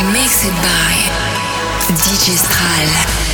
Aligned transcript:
Mixed 0.00 0.48
by 0.62 0.94
DJ. 2.00 3.31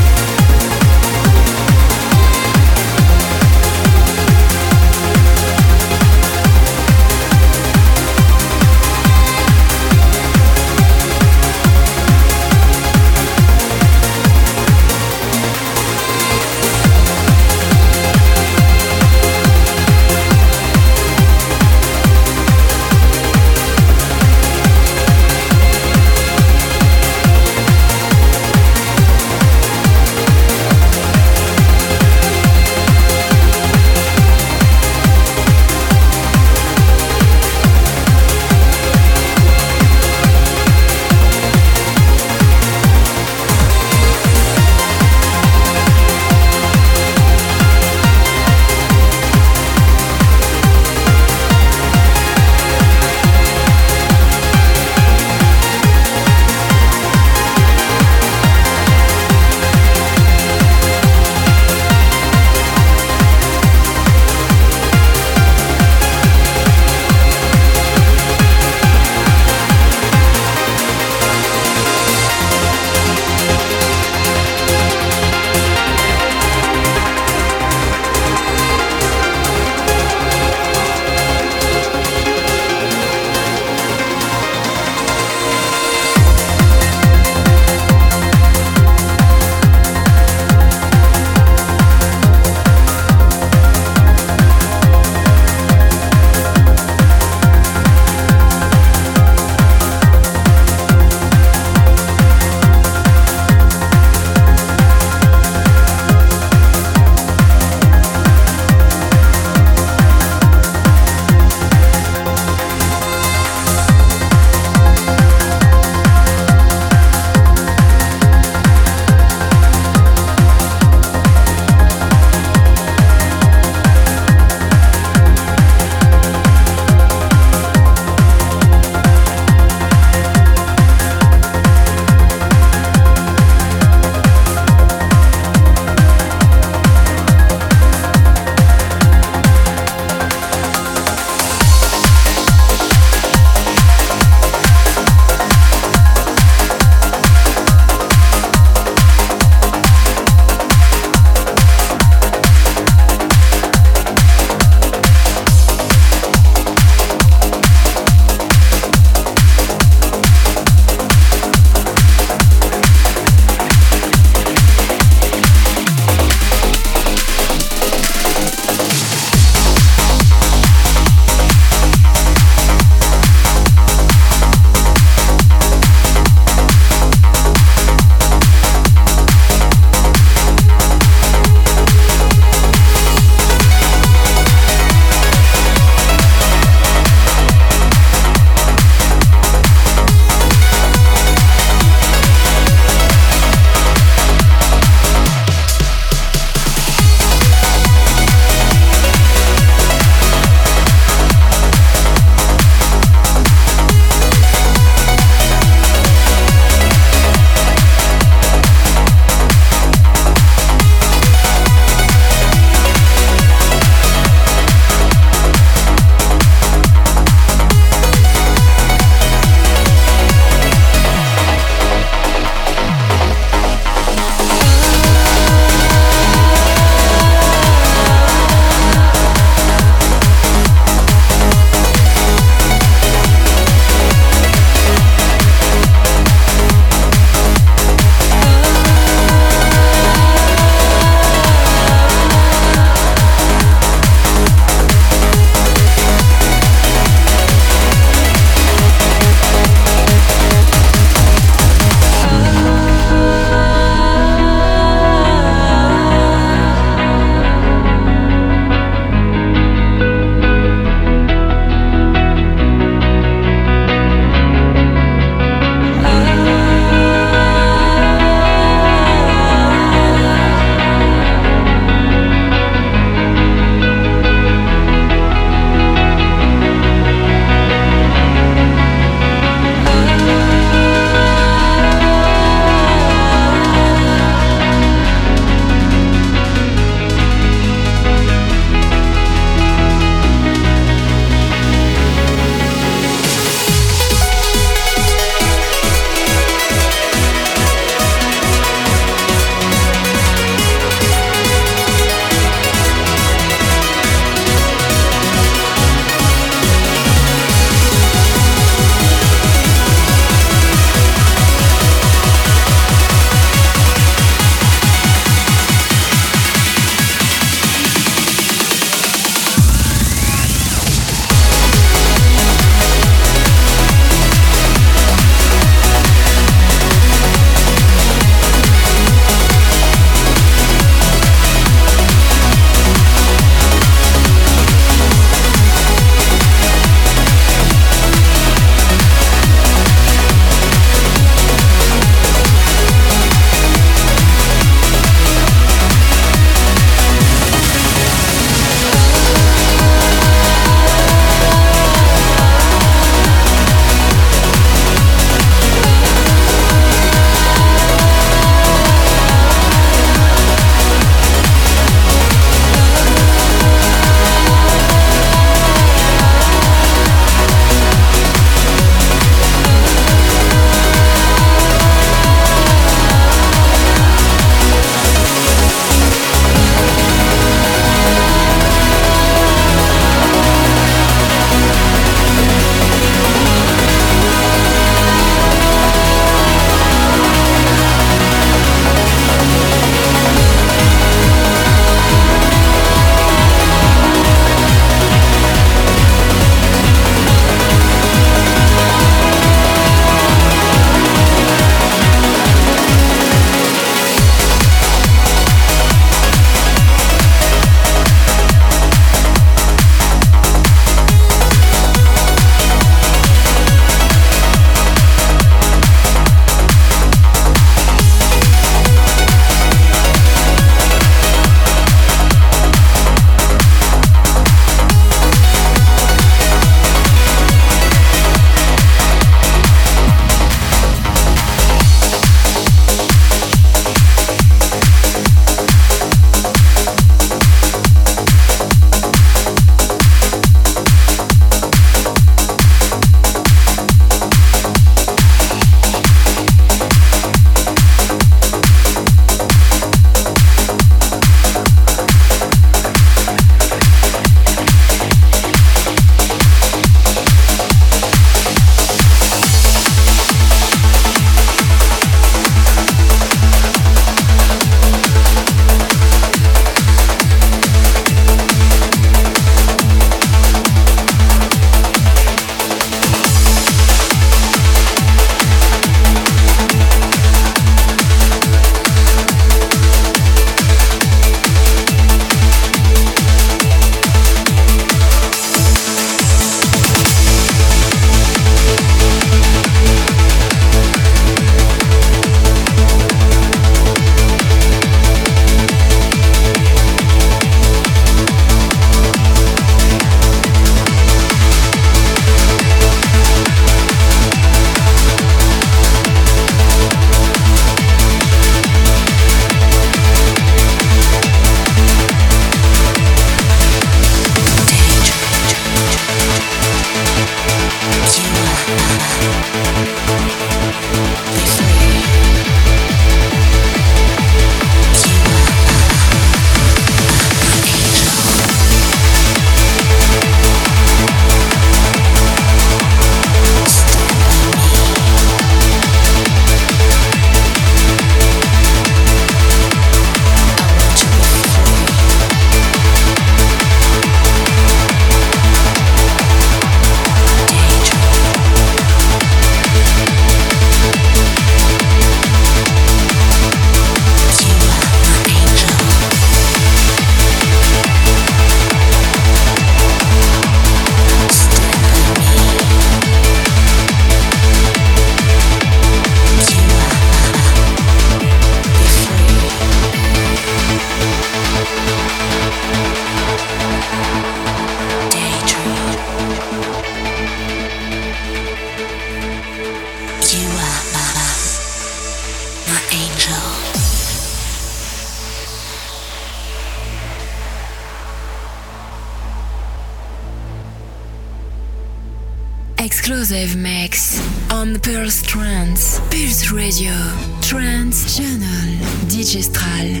Exclusive 593.06 593.54
mix 593.54 594.18
on 594.50 594.80
Pulse 594.80 595.20
Trance, 595.20 595.98
Pulse 596.08 596.50
Radio, 596.50 596.94
Trance 597.42 598.16
Channel, 598.16 598.80
Digistral, 599.08 600.00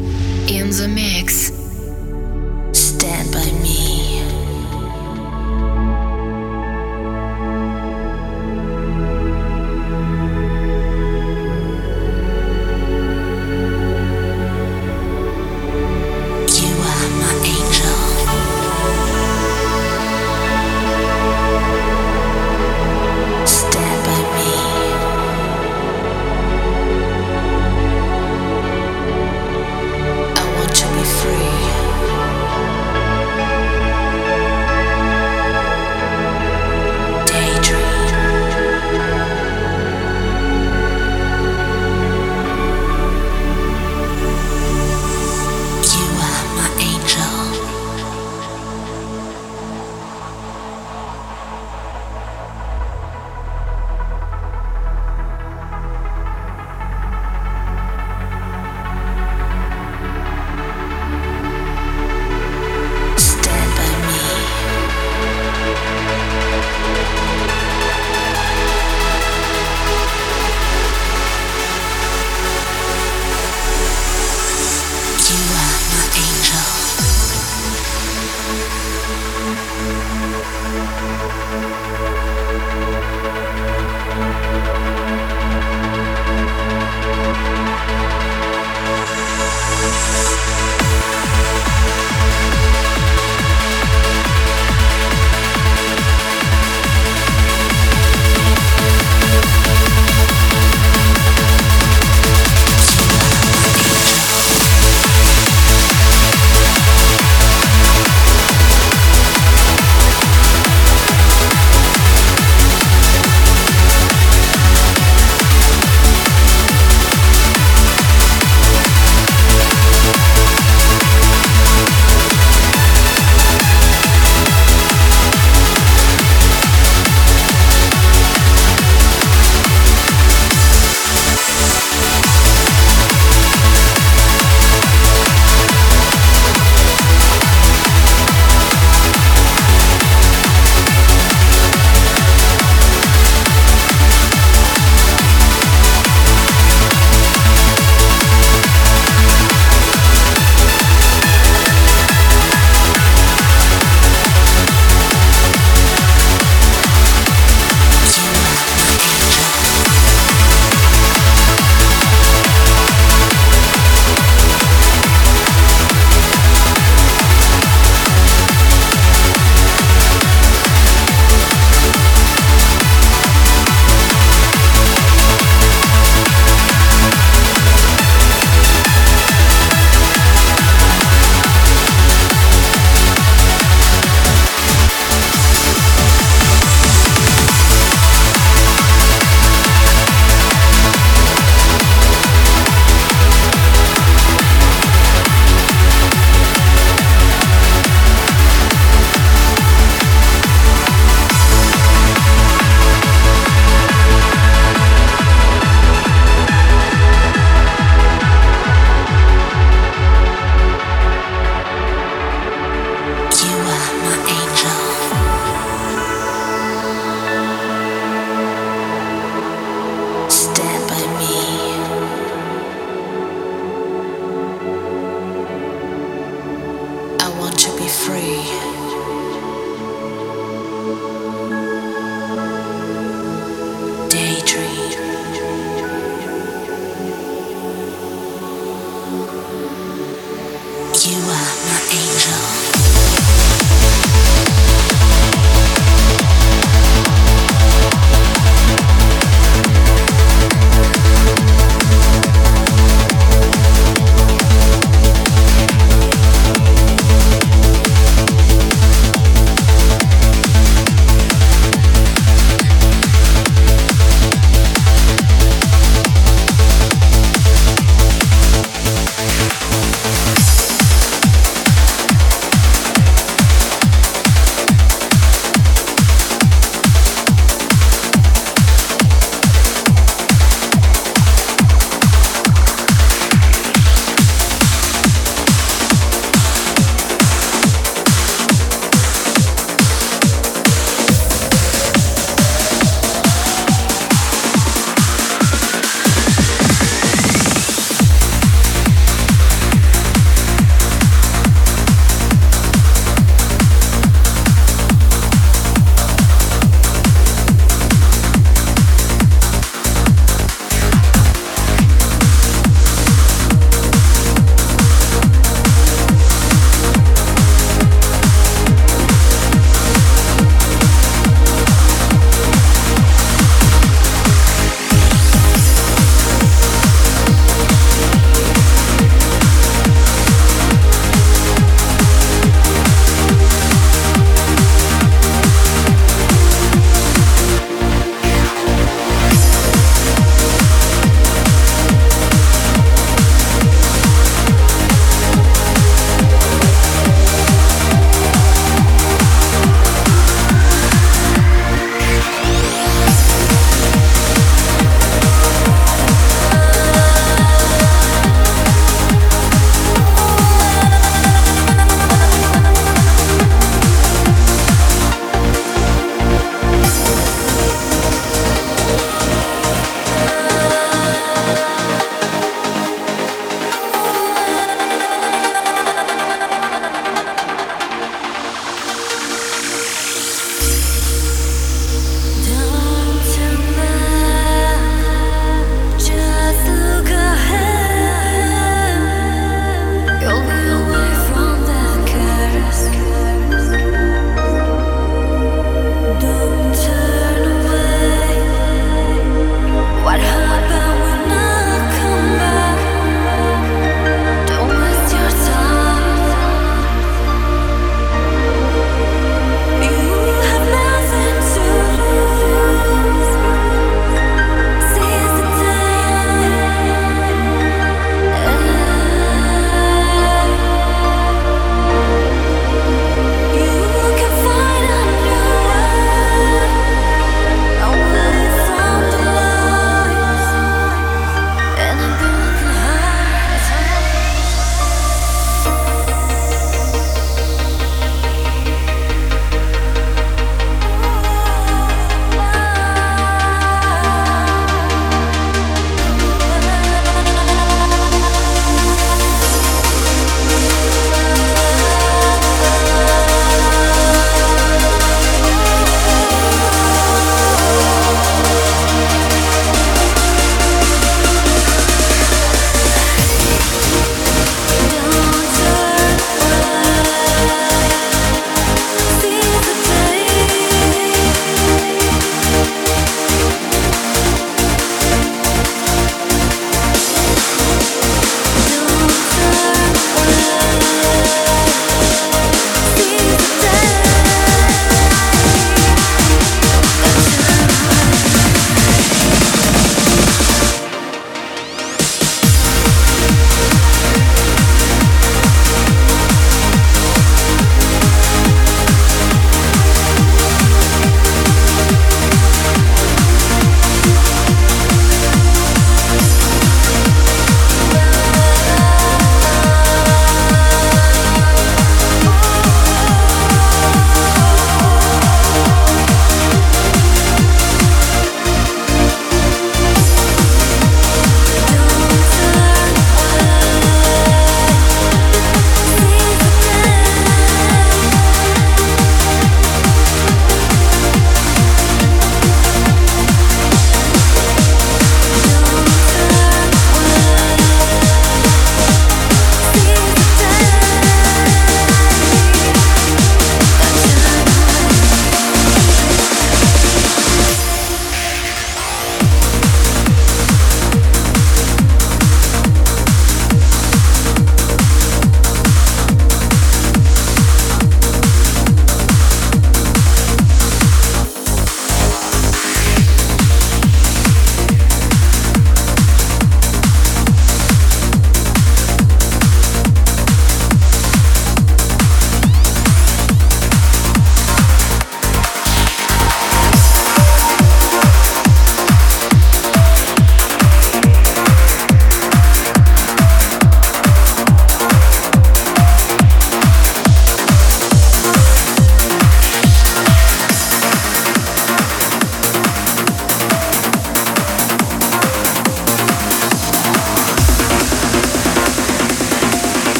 in 0.50 0.70
the 0.70 0.88
mix. 0.88 1.63